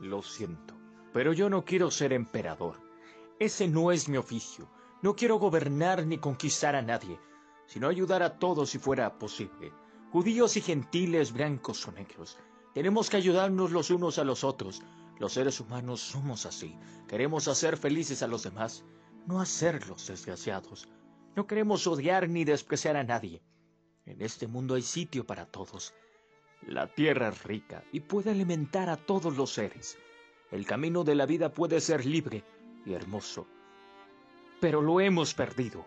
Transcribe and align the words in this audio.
Lo 0.00 0.22
siento, 0.22 0.74
pero 1.12 1.32
yo 1.32 1.50
no 1.50 1.64
quiero 1.64 1.90
ser 1.90 2.12
emperador. 2.12 2.80
Ese 3.38 3.68
no 3.68 3.92
es 3.92 4.08
mi 4.08 4.16
oficio. 4.16 4.70
No 5.02 5.14
quiero 5.14 5.38
gobernar 5.38 6.06
ni 6.06 6.18
conquistar 6.18 6.74
a 6.74 6.82
nadie, 6.82 7.18
sino 7.66 7.88
ayudar 7.88 8.22
a 8.22 8.38
todos 8.38 8.70
si 8.70 8.78
fuera 8.78 9.18
posible. 9.18 9.72
Judíos 10.10 10.56
y 10.56 10.60
gentiles, 10.60 11.32
blancos 11.32 11.86
o 11.86 11.92
negros. 11.92 12.38
Tenemos 12.74 13.10
que 13.10 13.16
ayudarnos 13.16 13.70
los 13.72 13.90
unos 13.90 14.18
a 14.18 14.24
los 14.24 14.44
otros. 14.44 14.82
Los 15.18 15.32
seres 15.32 15.60
humanos 15.60 16.00
somos 16.00 16.46
así. 16.46 16.76
Queremos 17.08 17.48
hacer 17.48 17.76
felices 17.76 18.22
a 18.22 18.28
los 18.28 18.44
demás, 18.44 18.84
no 19.26 19.40
hacerlos 19.40 20.06
desgraciados. 20.06 20.88
No 21.36 21.46
queremos 21.46 21.86
odiar 21.86 22.28
ni 22.28 22.44
despreciar 22.44 22.96
a 22.96 23.04
nadie. 23.04 23.42
En 24.06 24.22
este 24.22 24.46
mundo 24.46 24.74
hay 24.74 24.82
sitio 24.82 25.26
para 25.26 25.46
todos. 25.46 25.92
La 26.66 26.86
tierra 26.86 27.28
es 27.28 27.42
rica 27.44 27.82
y 27.92 28.00
puede 28.00 28.30
alimentar 28.30 28.88
a 28.90 28.96
todos 28.96 29.36
los 29.36 29.52
seres. 29.52 29.98
El 30.50 30.66
camino 30.66 31.04
de 31.04 31.14
la 31.14 31.26
vida 31.26 31.52
puede 31.52 31.80
ser 31.80 32.04
libre 32.04 32.44
y 32.84 32.94
hermoso 32.94 33.46
pero 34.60 34.82
lo 34.82 35.00
hemos 35.00 35.34
perdido. 35.34 35.84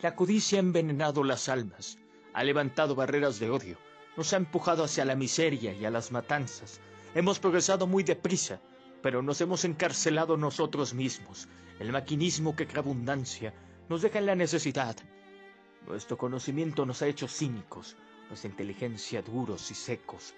La 0.00 0.14
codicia 0.14 0.58
ha 0.58 0.60
envenenado 0.60 1.24
las 1.24 1.48
almas, 1.48 1.98
ha 2.32 2.44
levantado 2.44 2.94
barreras 2.94 3.40
de 3.40 3.50
odio, 3.50 3.78
nos 4.16 4.32
ha 4.32 4.36
empujado 4.36 4.84
hacia 4.84 5.04
la 5.04 5.16
miseria 5.16 5.72
y 5.72 5.84
a 5.84 5.90
las 5.90 6.12
matanzas. 6.12 6.80
Hemos 7.14 7.38
progresado 7.38 7.86
muy 7.86 8.02
deprisa, 8.04 8.60
pero 9.02 9.22
nos 9.22 9.40
hemos 9.40 9.64
encarcelado 9.64 10.36
nosotros 10.36 10.94
mismos. 10.94 11.48
El 11.78 11.92
maquinismo 11.92 12.54
que 12.54 12.66
crea 12.66 12.82
abundancia 12.82 13.54
nos 13.88 14.02
deja 14.02 14.18
en 14.18 14.26
la 14.26 14.36
necesidad. 14.36 14.96
Nuestro 15.86 16.16
conocimiento 16.16 16.86
nos 16.86 17.02
ha 17.02 17.08
hecho 17.08 17.28
cínicos, 17.28 17.96
nuestra 18.28 18.50
inteligencia 18.50 19.22
duros 19.22 19.70
y 19.70 19.74
secos. 19.74 20.34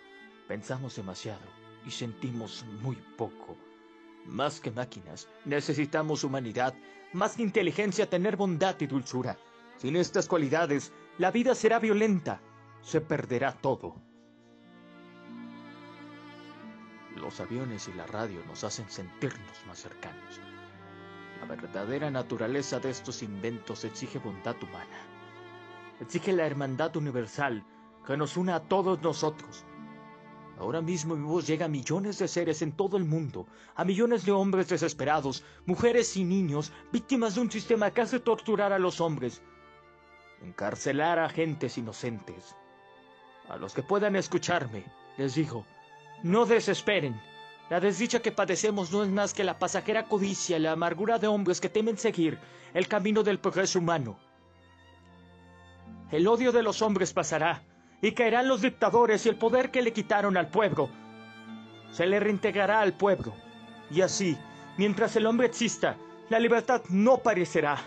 Pensamos 0.49 0.97
demasiado 0.97 1.47
y 1.85 1.91
sentimos 1.91 2.65
muy 2.83 2.97
poco. 3.17 3.57
Más 4.27 4.61
que 4.61 4.71
máquinas, 4.71 5.29
necesitamos 5.45 6.25
humanidad, 6.25 6.75
más 7.13 7.37
que 7.37 7.43
inteligencia, 7.43 8.09
tener 8.09 8.37
bondad 8.37 8.77
y 8.81 8.87
dulzura. 8.87 9.39
Sin 9.77 9.97
estas 9.97 10.27
cualidades, 10.27 10.93
la 11.19 11.31
vida 11.31 11.55
será 11.55 11.79
violenta, 11.79 12.41
se 12.83 13.01
perderá 13.01 13.53
todo. 13.53 13.97
Los 17.15 17.41
aviones 17.41 17.89
y 17.89 17.93
la 17.93 18.07
radio 18.07 18.45
nos 18.47 18.65
hacen 18.65 18.89
sentirnos 18.91 19.65
más 19.67 19.79
cercanos. 19.79 20.41
La 21.41 21.47
verdadera 21.47 22.11
naturaleza 22.11 22.81
de 22.81 22.91
estos 22.91 23.23
inventos 23.23 23.85
exige 23.85 24.19
bondad 24.19 24.57
humana. 24.63 24.99
Exige 26.01 26.33
la 26.33 26.47
hermandad 26.47 26.95
universal 26.97 27.65
que 28.07 28.17
nos 28.17 28.37
una 28.37 28.57
a 28.57 28.61
todos 28.61 29.03
nosotros 29.03 29.65
Ahora 30.59 30.81
mismo 30.81 31.15
mi 31.17 31.25
voz 31.25 31.47
llega 31.47 31.67
a 31.67 31.69
millones 31.69 32.19
de 32.19 32.29
seres 32.29 32.63
en 32.63 32.73
todo 32.73 32.97
el 32.97 33.05
mundo, 33.05 33.47
a 33.75 33.85
millones 33.85 34.25
de 34.25 34.33
hombres 34.33 34.69
desesperados, 34.69 35.45
mujeres 35.67 36.17
y 36.17 36.25
niños, 36.25 36.73
víctimas 36.93 37.35
de 37.35 37.43
un 37.43 37.51
sistema 37.51 37.91
que 37.91 38.01
hace 38.01 38.21
torturar 38.21 38.73
a 38.73 38.79
los 38.79 39.03
hombres, 39.03 39.43
encarcelar 40.43 41.19
a 41.19 41.29
gentes 41.29 41.77
inocentes. 41.77 42.57
A 43.51 43.57
los 43.57 43.75
que 43.75 43.83
puedan 43.83 44.17
escucharme, 44.17 44.85
les 45.19 45.35
digo, 45.35 45.67
no 46.23 46.47
desesperen. 46.47 47.21
La 47.69 47.79
desdicha 47.79 48.21
que 48.21 48.33
padecemos 48.33 48.93
no 48.93 49.03
es 49.03 49.11
más 49.11 49.35
que 49.35 49.45
la 49.45 49.59
pasajera 49.59 50.09
codicia 50.09 50.59
la 50.59 50.73
amargura 50.73 51.19
de 51.19 51.27
hombres 51.27 51.61
que 51.61 51.69
temen 51.69 51.99
seguir 51.99 52.39
el 52.73 52.89
camino 52.89 53.23
del 53.23 53.41
progreso 53.41 53.79
humano. 53.79 54.19
El 56.11 56.27
odio 56.29 56.53
de 56.53 56.63
los 56.63 56.81
hombres 56.81 57.13
pasará, 57.13 57.63
y 58.03 58.13
caerán 58.13 58.49
los 58.49 58.63
dictadores 58.63 59.25
y 59.25 59.29
el 59.29 59.37
poder 59.37 59.71
que 59.71 59.83
le 59.83 59.93
quitaron 59.93 60.37
al 60.37 60.49
pueblo. 60.49 60.91
Se 61.91 62.07
le 62.07 62.21
reintegrará 62.21 62.81
al 62.81 62.93
pueblo. 62.93 63.35
Y 63.91 64.03
así, 64.03 64.37
mientras 64.77 65.17
el 65.17 65.27
hombre 65.27 65.47
exista, 65.47 65.97
la 66.29 66.39
libertad 66.39 66.83
no 66.91 67.19
parecerá. 67.19 67.79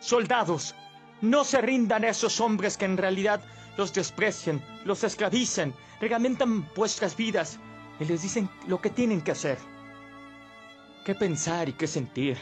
Soldados, 0.00 0.74
no 1.22 1.44
se 1.44 1.60
rindan 1.60 2.04
a 2.04 2.08
esos 2.08 2.40
hombres 2.40 2.76
que 2.76 2.84
en 2.84 2.96
realidad 2.96 3.42
los 3.76 3.92
desprecian, 3.92 4.62
los 4.84 5.02
esclavizan, 5.02 5.74
regamentan 6.00 6.68
vuestras 6.74 7.16
vidas 7.16 7.58
y 7.98 8.04
les 8.04 8.22
dicen 8.22 8.48
lo 8.68 8.80
que 8.80 8.90
tienen 8.90 9.22
que 9.22 9.32
hacer. 9.32 9.58
¿Qué 11.04 11.14
pensar 11.14 11.68
y 11.68 11.72
qué 11.72 11.86
sentir? 11.86 12.38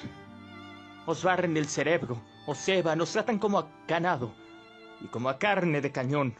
Os 1.06 1.22
barren 1.22 1.56
el 1.56 1.66
cerebro, 1.66 2.20
os 2.46 2.58
ceban, 2.58 3.00
os 3.00 3.12
tratan 3.12 3.38
como 3.38 3.58
a 3.58 3.68
ganado 3.88 4.41
y 5.02 5.08
como 5.08 5.28
a 5.28 5.38
carne 5.38 5.80
de 5.80 5.92
cañón. 5.92 6.34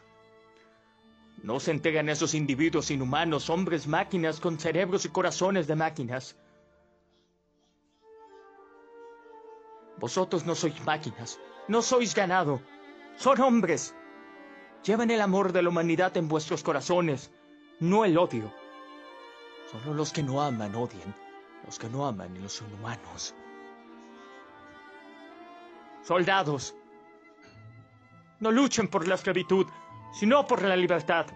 No 1.42 1.58
se 1.58 1.72
entregan 1.72 2.08
esos 2.08 2.34
individuos 2.34 2.90
inhumanos, 2.90 3.50
hombres 3.50 3.86
máquinas 3.86 4.38
con 4.38 4.58
cerebros 4.58 5.04
y 5.04 5.08
corazones 5.08 5.66
de 5.66 5.74
máquinas. 5.74 6.36
Vosotros 9.98 10.46
no 10.46 10.54
sois 10.54 10.84
máquinas, 10.84 11.40
no 11.68 11.82
sois 11.82 12.14
ganado, 12.14 12.60
son 13.16 13.40
hombres. 13.40 13.94
Llevan 14.84 15.10
el 15.10 15.20
amor 15.20 15.52
de 15.52 15.62
la 15.62 15.68
humanidad 15.68 16.16
en 16.16 16.28
vuestros 16.28 16.62
corazones, 16.62 17.30
no 17.80 18.04
el 18.04 18.18
odio. 18.18 18.52
Solo 19.70 19.94
los 19.94 20.12
que 20.12 20.22
no 20.22 20.42
aman 20.42 20.74
odian, 20.74 21.14
los 21.64 21.78
que 21.78 21.88
no 21.88 22.06
aman 22.06 22.40
los 22.42 22.52
son 22.52 22.72
humanos. 22.74 23.34
Soldados, 26.02 26.74
no 28.42 28.50
luchen 28.50 28.88
por 28.88 29.06
la 29.06 29.14
esclavitud, 29.14 29.66
sino 30.12 30.44
por 30.44 30.62
la 30.62 30.74
libertad. 30.74 31.26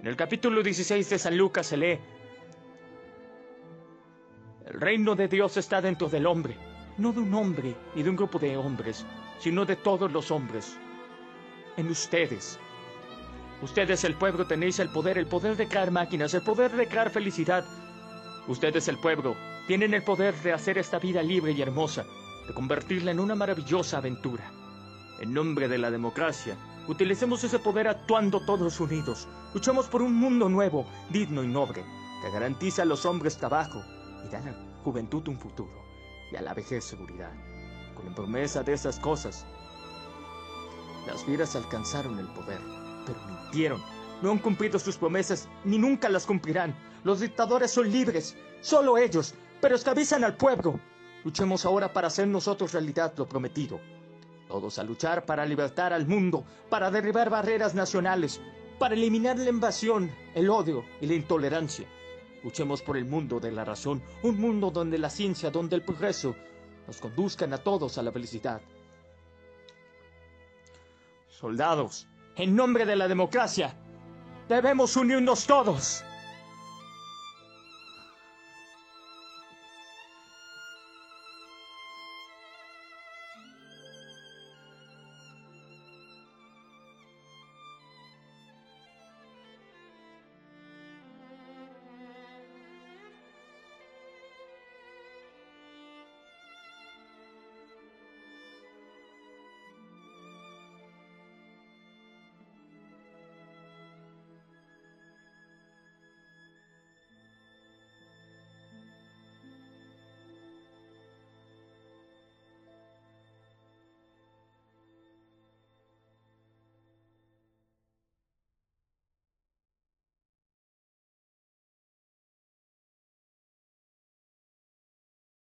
En 0.00 0.08
el 0.08 0.16
capítulo 0.16 0.60
16 0.60 1.08
de 1.08 1.18
San 1.20 1.38
Lucas 1.38 1.68
se 1.68 1.76
lee, 1.76 2.00
el 4.66 4.80
reino 4.80 5.14
de 5.14 5.28
Dios 5.28 5.56
está 5.56 5.80
dentro 5.80 6.08
del 6.08 6.26
hombre, 6.26 6.56
no 6.98 7.12
de 7.12 7.20
un 7.20 7.32
hombre 7.34 7.76
ni 7.94 8.02
de 8.02 8.10
un 8.10 8.16
grupo 8.16 8.40
de 8.40 8.56
hombres, 8.56 9.06
sino 9.38 9.64
de 9.64 9.76
todos 9.76 10.10
los 10.10 10.32
hombres, 10.32 10.76
en 11.76 11.88
ustedes. 11.88 12.58
Ustedes 13.62 14.02
el 14.02 14.16
pueblo 14.16 14.44
tenéis 14.44 14.80
el 14.80 14.88
poder, 14.88 15.16
el 15.16 15.28
poder 15.28 15.56
de 15.56 15.68
crear 15.68 15.92
máquinas, 15.92 16.34
el 16.34 16.42
poder 16.42 16.72
de 16.72 16.88
crear 16.88 17.08
felicidad. 17.08 17.64
Ustedes 18.48 18.88
el 18.88 18.98
pueblo 18.98 19.36
tienen 19.68 19.94
el 19.94 20.02
poder 20.02 20.34
de 20.42 20.54
hacer 20.54 20.76
esta 20.76 20.98
vida 20.98 21.22
libre 21.22 21.52
y 21.52 21.62
hermosa, 21.62 22.04
de 22.48 22.52
convertirla 22.52 23.12
en 23.12 23.20
una 23.20 23.36
maravillosa 23.36 23.98
aventura 23.98 24.50
en 25.20 25.32
nombre 25.32 25.68
de 25.68 25.78
la 25.78 25.90
democracia. 25.90 26.56
Utilicemos 26.88 27.44
ese 27.44 27.58
poder 27.58 27.88
actuando 27.88 28.44
todos 28.44 28.80
unidos. 28.80 29.28
Luchemos 29.54 29.86
por 29.86 30.02
un 30.02 30.14
mundo 30.14 30.48
nuevo, 30.48 30.86
digno 31.10 31.42
y 31.44 31.46
noble, 31.46 31.84
que 32.22 32.30
garantiza 32.32 32.82
a 32.82 32.86
los 32.86 33.06
hombres 33.06 33.36
trabajo 33.36 33.82
y 34.24 34.28
da 34.30 34.38
a 34.38 34.42
la 34.42 34.56
juventud 34.82 35.26
un 35.28 35.38
futuro 35.38 35.84
y 36.32 36.36
a 36.36 36.42
la 36.42 36.54
vejez 36.54 36.84
seguridad. 36.84 37.32
Con 37.94 38.06
la 38.06 38.14
promesa 38.14 38.62
de 38.62 38.72
esas 38.72 38.98
cosas, 38.98 39.46
las 41.06 41.24
fieras 41.24 41.54
alcanzaron 41.56 42.18
el 42.18 42.26
poder, 42.28 42.60
pero 43.06 43.18
mintieron. 43.26 43.82
No 44.22 44.30
han 44.30 44.38
cumplido 44.38 44.78
sus 44.78 44.96
promesas 44.96 45.48
ni 45.64 45.78
nunca 45.78 46.08
las 46.08 46.26
cumplirán. 46.26 46.74
Los 47.04 47.20
dictadores 47.20 47.72
son 47.72 47.90
libres, 47.90 48.36
solo 48.60 48.96
ellos, 48.96 49.34
pero 49.60 49.74
esclavizan 49.74 50.24
al 50.24 50.36
pueblo. 50.36 50.78
Luchemos 51.24 51.64
ahora 51.64 51.92
para 51.92 52.08
hacer 52.08 52.26
nosotros 52.28 52.72
realidad 52.72 53.12
lo 53.16 53.28
prometido. 53.28 53.80
Todos 54.52 54.78
a 54.78 54.82
luchar 54.84 55.24
para 55.24 55.46
libertar 55.46 55.94
al 55.94 56.06
mundo, 56.06 56.44
para 56.68 56.90
derribar 56.90 57.30
barreras 57.30 57.74
nacionales, 57.74 58.38
para 58.78 58.94
eliminar 58.94 59.38
la 59.38 59.48
invasión, 59.48 60.10
el 60.34 60.50
odio 60.50 60.84
y 61.00 61.06
la 61.06 61.14
intolerancia. 61.14 61.86
Luchemos 62.44 62.82
por 62.82 62.98
el 62.98 63.06
mundo 63.06 63.40
de 63.40 63.50
la 63.50 63.64
razón, 63.64 64.02
un 64.22 64.38
mundo 64.38 64.70
donde 64.70 64.98
la 64.98 65.08
ciencia, 65.08 65.50
donde 65.50 65.76
el 65.76 65.80
progreso 65.82 66.36
nos 66.86 66.98
conduzcan 66.98 67.54
a 67.54 67.56
todos 67.56 67.96
a 67.96 68.02
la 68.02 68.12
felicidad. 68.12 68.60
Soldados, 71.28 72.06
en 72.36 72.54
nombre 72.54 72.84
de 72.84 72.96
la 72.96 73.08
democracia, 73.08 73.74
debemos 74.50 74.94
unirnos 74.96 75.46
todos. 75.46 76.04